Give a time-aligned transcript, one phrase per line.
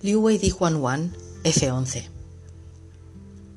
[0.00, 2.04] Liu Wei Di Huan Wan F11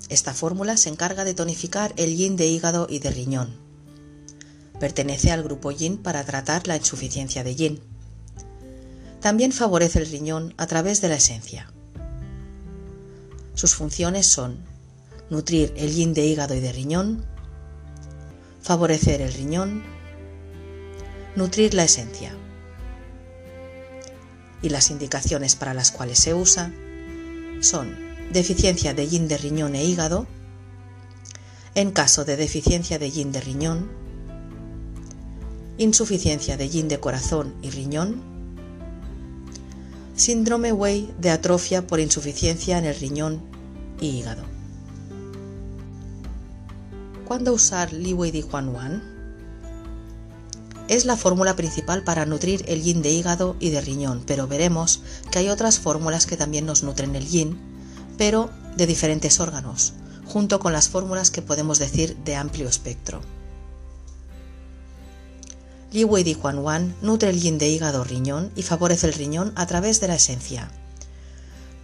[0.09, 3.59] Esta fórmula se encarga de tonificar el yin de hígado y de riñón.
[4.79, 7.79] Pertenece al grupo yin para tratar la insuficiencia de yin.
[9.19, 11.71] También favorece el riñón a través de la esencia.
[13.53, 14.65] Sus funciones son
[15.29, 17.23] nutrir el yin de hígado y de riñón,
[18.63, 19.83] favorecer el riñón,
[21.35, 22.35] nutrir la esencia.
[24.61, 26.71] Y las indicaciones para las cuales se usa
[27.61, 27.95] son
[28.31, 30.27] deficiencia de yin de riñón e hígado,
[31.75, 33.89] en caso de deficiencia de yin de riñón,
[35.77, 38.21] insuficiencia de yin de corazón y riñón,
[40.15, 43.41] síndrome Wei de atrofia por insuficiencia en el riñón
[43.99, 44.43] y hígado.
[47.25, 49.10] ¿Cuándo usar Li Wei Di Huan Wan?
[50.87, 55.01] Es la fórmula principal para nutrir el yin de hígado y de riñón, pero veremos
[55.31, 57.57] que hay otras fórmulas que también nos nutren el yin,
[58.17, 59.93] pero de diferentes órganos,
[60.25, 63.21] junto con las fórmulas que podemos decir de amplio espectro.
[65.91, 69.65] Li Wei Di Huan Wan nutre el yin de hígado-riñón y favorece el riñón a
[69.65, 70.71] través de la esencia.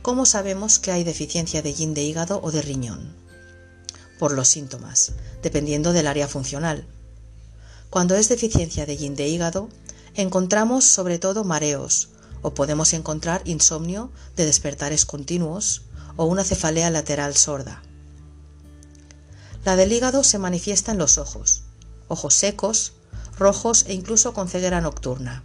[0.02, 3.16] ¿Cómo sabemos que hay deficiencia de yin de hígado o de riñón?
[4.18, 5.12] Por los síntomas,
[5.44, 6.88] dependiendo del área funcional.
[7.90, 9.70] Cuando es deficiencia de yin de hígado,
[10.16, 12.10] encontramos sobre todo mareos,
[12.42, 15.84] o podemos encontrar insomnio de despertares continuos
[16.16, 17.82] o una cefalea lateral sorda.
[19.64, 21.64] La del hígado se manifiesta en los ojos,
[22.08, 22.94] ojos secos,
[23.38, 25.44] rojos e incluso con ceguera nocturna.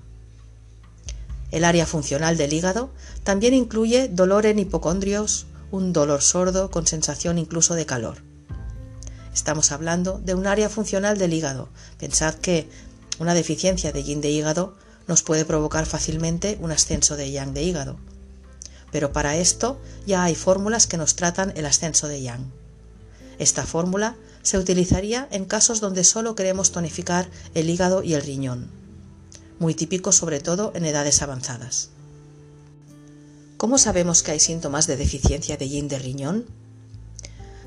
[1.51, 2.91] El área funcional del hígado
[3.25, 8.32] también incluye dolor en hipocondrios, un dolor sordo con sensación incluso de calor.
[9.35, 11.69] Estamos hablando de un área funcional del hígado.
[11.99, 12.69] Pensad que
[13.19, 14.75] una deficiencia de yin de hígado
[15.07, 17.97] nos puede provocar fácilmente un ascenso de yang de hígado.
[18.91, 22.53] Pero para esto ya hay fórmulas que nos tratan el ascenso de yang.
[23.39, 28.71] Esta fórmula se utilizaría en casos donde solo queremos tonificar el hígado y el riñón,
[29.59, 31.91] muy típico sobre todo en edades avanzadas.
[33.57, 36.47] ¿Cómo sabemos que hay síntomas de deficiencia de yin de riñón?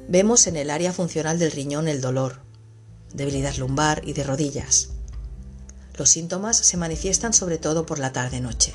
[0.07, 2.41] Vemos en el área funcional del riñón el dolor,
[3.11, 4.89] debilidad lumbar y de rodillas.
[5.95, 8.73] Los síntomas se manifiestan sobre todo por la tarde-noche.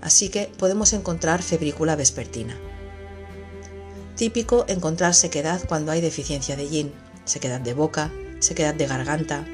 [0.00, 2.58] Así que podemos encontrar febrícula vespertina.
[4.16, 6.92] Típico encontrar sequedad cuando hay deficiencia de yin,
[7.24, 9.46] sequedad de boca, sequedad de garganta,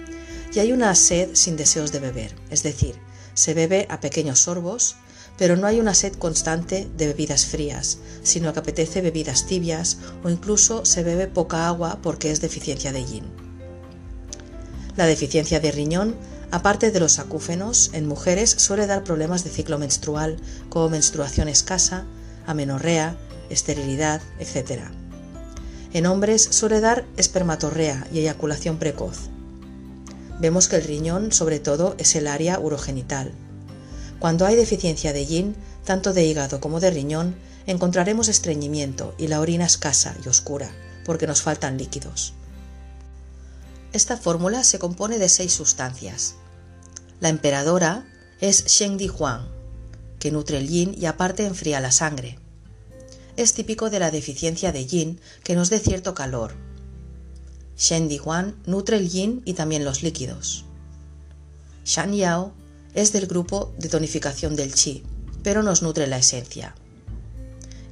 [0.52, 2.94] y hay una sed sin deseos de beber, es decir,
[3.34, 4.96] se bebe a pequeños sorbos
[5.38, 10.30] pero no hay una sed constante de bebidas frías, sino que apetece bebidas tibias o
[10.30, 13.24] incluso se bebe poca agua porque es deficiencia de yin.
[14.96, 16.14] La deficiencia de riñón,
[16.50, 20.36] aparte de los acúfenos, en mujeres suele dar problemas de ciclo menstrual
[20.68, 22.04] como menstruación escasa,
[22.46, 23.16] amenorrea,
[23.48, 24.82] esterilidad, etc.
[25.92, 29.30] En hombres suele dar espermatorrea y eyaculación precoz.
[30.40, 33.32] Vemos que el riñón sobre todo es el área urogenital,
[34.20, 37.34] cuando hay deficiencia de yin, tanto de hígado como de riñón,
[37.66, 40.70] encontraremos estreñimiento y la orina escasa y oscura,
[41.04, 42.34] porque nos faltan líquidos.
[43.92, 46.34] Esta fórmula se compone de seis sustancias.
[47.18, 48.06] La emperadora
[48.40, 49.48] es Sheng Di Huang,
[50.18, 52.38] que nutre el yin y aparte enfría la sangre.
[53.36, 56.54] Es típico de la deficiencia de yin que nos dé cierto calor.
[57.76, 60.66] Shen Di Huang nutre el yin y también los líquidos.
[61.84, 62.52] Shan Yao
[62.94, 65.04] es del grupo de tonificación del chi,
[65.42, 66.74] pero nos nutre la esencia.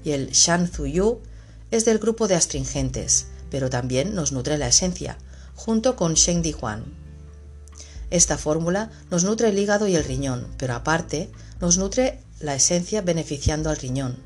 [0.05, 1.21] Y el Shan Yu
[1.71, 5.19] es del grupo de astringentes, pero también nos nutre la esencia,
[5.55, 6.85] junto con Sheng Di Huan.
[8.11, 11.31] Esta fórmula nos nutre el hígado y el riñón, pero aparte
[11.61, 14.17] nos nutre la esencia beneficiando al riñón.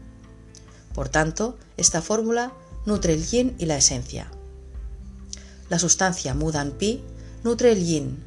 [0.94, 2.52] Por tanto, esta fórmula
[2.86, 4.30] nutre el yin y la esencia.
[5.68, 7.02] La sustancia Mudan Pi
[7.44, 8.22] nutre el yin,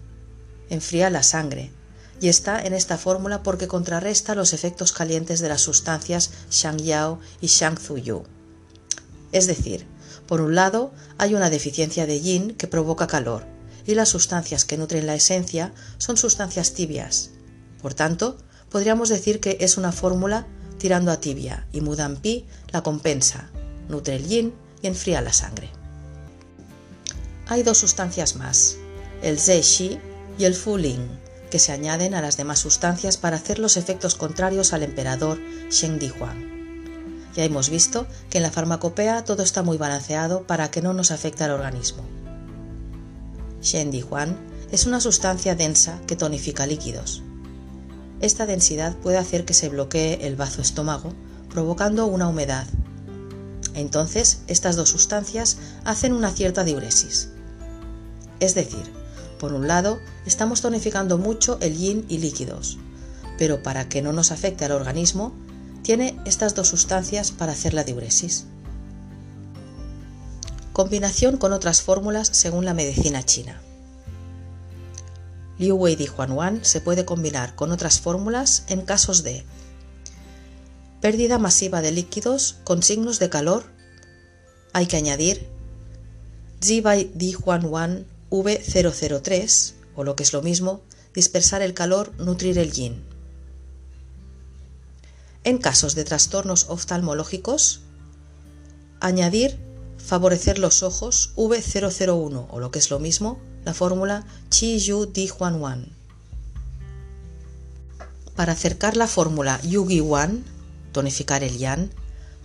[0.69, 1.71] enfría la sangre,
[2.21, 7.19] y está en esta fórmula porque contrarresta los efectos calientes de las sustancias Shang Yao
[7.41, 8.23] y Shang Yu.
[9.31, 9.85] Es decir,
[10.27, 13.45] por un lado hay una deficiencia de yin que provoca calor
[13.85, 17.31] y las sustancias que nutren la esencia son sustancias tibias.
[17.81, 18.37] Por tanto,
[18.69, 20.47] podríamos decir que es una fórmula
[20.79, 23.49] tirando a tibia y Mudan Pi la compensa,
[23.89, 25.69] nutre el yin y enfría la sangre.
[27.47, 28.77] Hay dos sustancias más,
[29.21, 29.99] el Ze Shi
[30.39, 31.24] y el Fu Ling
[31.55, 35.39] que se añaden a las demás sustancias para hacer los efectos contrarios al emperador
[35.71, 36.35] Sheng Di Huang.
[37.33, 41.11] Ya hemos visto que en la farmacopea todo está muy balanceado para que no nos
[41.11, 42.03] afecte al organismo.
[43.61, 44.35] Shen Di Huang
[44.69, 47.23] es una sustancia densa que tonifica líquidos.
[48.19, 51.13] Esta densidad puede hacer que se bloquee el bazo estómago,
[51.49, 52.67] provocando una humedad.
[53.75, 55.55] Entonces, estas dos sustancias
[55.85, 57.29] hacen una cierta diuresis.
[58.41, 58.91] Es decir,
[59.39, 62.77] por un lado, estamos tonificando mucho el yin y líquidos,
[63.37, 65.33] pero para que no nos afecte al organismo,
[65.83, 68.45] tiene estas dos sustancias para hacer la diuresis.
[70.73, 73.61] Combinación con otras fórmulas según la medicina china.
[75.57, 79.45] Liu Wei Di Huan Wan se puede combinar con otras fórmulas en casos de
[81.01, 83.63] pérdida masiva de líquidos con signos de calor.
[84.73, 85.47] Hay que añadir
[86.83, 88.05] Bai Di Huan Wan
[88.43, 90.81] V003 o lo que es lo mismo,
[91.13, 93.03] dispersar el calor, nutrir el yin.
[95.43, 97.81] En casos de trastornos oftalmológicos,
[98.99, 99.57] añadir
[99.97, 105.29] favorecer los ojos V001 o lo que es lo mismo, la fórmula Chi Yu Di
[105.29, 105.95] Huan Wan.
[108.35, 110.43] Para acercar la fórmula Yugi Wan,
[110.91, 111.89] tonificar el yang,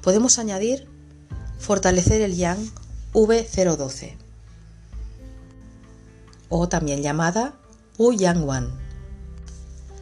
[0.03, 0.87] podemos añadir
[1.59, 2.59] fortalecer el yang
[3.13, 4.30] V012
[6.51, 7.55] o también llamada
[7.97, 8.71] Wu Yang Wan.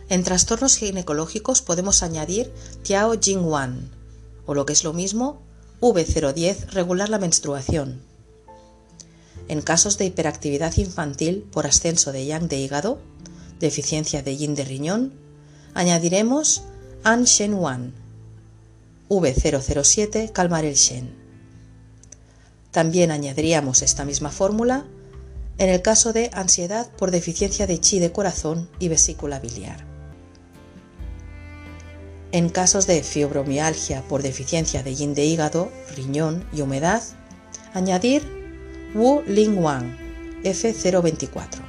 [0.09, 2.53] En trastornos ginecológicos podemos añadir
[2.83, 3.91] Tiao Jing Wan
[4.47, 5.41] o lo que es lo mismo
[5.81, 8.01] V010 regular la menstruación.
[9.47, 12.99] En casos de hiperactividad infantil por ascenso de yang de hígado,
[13.61, 15.13] deficiencia de yin de riñón,
[15.75, 16.63] añadiremos
[17.05, 17.95] An Shen Wan.
[19.09, 21.15] V007 calmar el Shen.
[22.71, 24.87] También añadiríamos esta misma fórmula
[25.59, 29.85] en el caso de ansiedad por deficiencia de chi de corazón y vesícula biliar.
[32.31, 37.03] En casos de fibromialgia por deficiencia de yin de hígado, riñón y humedad,
[37.75, 38.23] añadir
[38.95, 39.97] Wu Ling Wang
[40.45, 41.68] F024.